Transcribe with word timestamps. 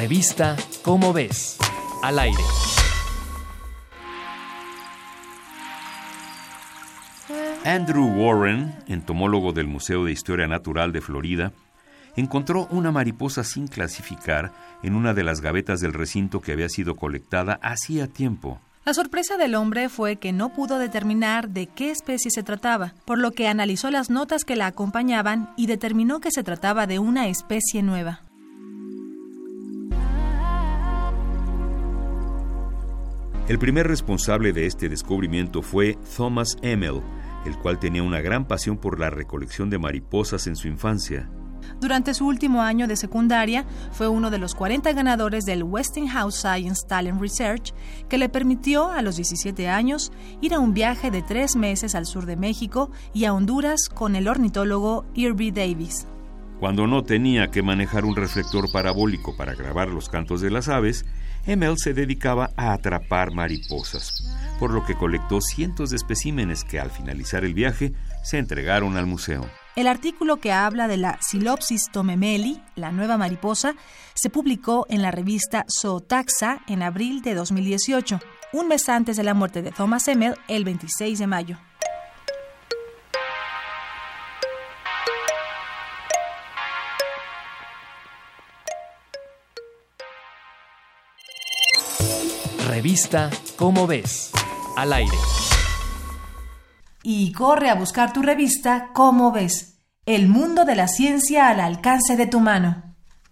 Revista 0.00 0.56
Cómo 0.80 1.12
ves, 1.12 1.58
al 2.02 2.18
aire. 2.18 2.42
Andrew 7.66 8.06
Warren, 8.06 8.74
entomólogo 8.86 9.52
del 9.52 9.66
Museo 9.66 10.06
de 10.06 10.12
Historia 10.12 10.46
Natural 10.46 10.92
de 10.92 11.02
Florida, 11.02 11.52
encontró 12.16 12.66
una 12.70 12.90
mariposa 12.90 13.44
sin 13.44 13.68
clasificar 13.68 14.52
en 14.82 14.94
una 14.94 15.12
de 15.12 15.22
las 15.22 15.42
gavetas 15.42 15.80
del 15.80 15.92
recinto 15.92 16.40
que 16.40 16.52
había 16.52 16.70
sido 16.70 16.96
colectada 16.96 17.60
hacía 17.62 18.06
tiempo. 18.06 18.58
La 18.86 18.94
sorpresa 18.94 19.36
del 19.36 19.54
hombre 19.54 19.90
fue 19.90 20.16
que 20.16 20.32
no 20.32 20.54
pudo 20.54 20.78
determinar 20.78 21.50
de 21.50 21.66
qué 21.66 21.90
especie 21.90 22.30
se 22.30 22.42
trataba, 22.42 22.94
por 23.04 23.18
lo 23.18 23.32
que 23.32 23.48
analizó 23.48 23.90
las 23.90 24.08
notas 24.08 24.44
que 24.46 24.56
la 24.56 24.66
acompañaban 24.66 25.52
y 25.58 25.66
determinó 25.66 26.20
que 26.20 26.30
se 26.30 26.42
trataba 26.42 26.86
de 26.86 26.98
una 26.98 27.28
especie 27.28 27.82
nueva. 27.82 28.22
El 33.50 33.58
primer 33.58 33.88
responsable 33.88 34.52
de 34.52 34.66
este 34.66 34.88
descubrimiento 34.88 35.60
fue 35.60 35.98
Thomas 36.16 36.56
Emmel, 36.62 37.02
el 37.44 37.58
cual 37.58 37.80
tenía 37.80 38.04
una 38.04 38.20
gran 38.20 38.46
pasión 38.46 38.76
por 38.76 39.00
la 39.00 39.10
recolección 39.10 39.70
de 39.70 39.78
mariposas 39.80 40.46
en 40.46 40.54
su 40.54 40.68
infancia. 40.68 41.28
Durante 41.80 42.14
su 42.14 42.28
último 42.28 42.62
año 42.62 42.86
de 42.86 42.94
secundaria, 42.94 43.64
fue 43.90 44.06
uno 44.06 44.30
de 44.30 44.38
los 44.38 44.54
40 44.54 44.92
ganadores 44.92 45.46
del 45.46 45.64
Westinghouse 45.64 46.36
Science 46.36 46.86
Talent 46.86 47.20
Research, 47.20 47.74
que 48.08 48.18
le 48.18 48.28
permitió 48.28 48.88
a 48.88 49.02
los 49.02 49.16
17 49.16 49.66
años 49.66 50.12
ir 50.40 50.54
a 50.54 50.60
un 50.60 50.72
viaje 50.72 51.10
de 51.10 51.22
tres 51.22 51.56
meses 51.56 51.96
al 51.96 52.06
sur 52.06 52.26
de 52.26 52.36
México 52.36 52.92
y 53.12 53.24
a 53.24 53.34
Honduras 53.34 53.88
con 53.92 54.14
el 54.14 54.28
ornitólogo 54.28 55.06
Irby 55.14 55.50
Davis. 55.50 56.06
Cuando 56.60 56.86
no 56.86 57.04
tenía 57.04 57.50
que 57.50 57.62
manejar 57.62 58.04
un 58.04 58.14
reflector 58.14 58.70
parabólico 58.70 59.34
para 59.34 59.54
grabar 59.54 59.88
los 59.88 60.10
cantos 60.10 60.42
de 60.42 60.50
las 60.50 60.68
aves, 60.68 61.06
Emel 61.46 61.78
se 61.78 61.94
dedicaba 61.94 62.50
a 62.54 62.74
atrapar 62.74 63.32
mariposas, 63.32 64.22
por 64.58 64.70
lo 64.70 64.84
que 64.84 64.94
colectó 64.94 65.40
cientos 65.40 65.88
de 65.88 65.96
especímenes 65.96 66.64
que 66.64 66.78
al 66.78 66.90
finalizar 66.90 67.46
el 67.46 67.54
viaje 67.54 67.94
se 68.22 68.36
entregaron 68.36 68.98
al 68.98 69.06
museo. 69.06 69.46
El 69.74 69.86
artículo 69.86 70.36
que 70.36 70.52
habla 70.52 70.86
de 70.86 70.98
la 70.98 71.18
Silopsis 71.22 71.90
tomemeli, 71.90 72.60
la 72.76 72.92
nueva 72.92 73.16
mariposa, 73.16 73.74
se 74.12 74.28
publicó 74.28 74.84
en 74.90 75.00
la 75.00 75.10
revista 75.10 75.64
Zootaxa 75.66 76.60
en 76.68 76.82
abril 76.82 77.22
de 77.22 77.36
2018, 77.36 78.20
un 78.52 78.68
mes 78.68 78.86
antes 78.90 79.16
de 79.16 79.22
la 79.22 79.32
muerte 79.32 79.62
de 79.62 79.72
Thomas 79.72 80.06
Emmel, 80.08 80.34
el 80.46 80.64
26 80.64 81.20
de 81.20 81.26
mayo. 81.26 81.69
Revista 92.70 93.30
Cómo 93.56 93.88
ves, 93.88 94.30
al 94.76 94.92
aire 94.92 95.16
y 97.02 97.32
corre 97.32 97.68
a 97.68 97.74
buscar 97.74 98.12
tu 98.12 98.22
revista 98.22 98.90
Cómo 98.92 99.32
ves, 99.32 99.80
el 100.06 100.28
mundo 100.28 100.64
de 100.64 100.76
la 100.76 100.86
ciencia 100.86 101.48
al 101.48 101.58
alcance 101.58 102.16
de 102.16 102.26
tu 102.26 102.38
mano. 102.38 102.89